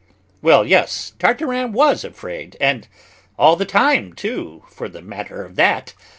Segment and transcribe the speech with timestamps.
[0.41, 2.87] Well, yes, Tartarin was afraid, and
[3.37, 5.93] all the time, too, for the matter of that.